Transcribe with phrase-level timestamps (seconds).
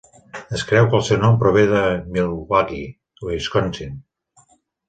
[0.59, 1.83] Es creu que el seu nom prové de
[2.15, 2.89] Milwaukee,
[3.29, 3.95] Wisconsin.